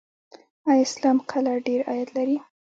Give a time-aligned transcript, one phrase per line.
[0.69, 2.37] آیا اسلام قلعه ډیر عاید لري؟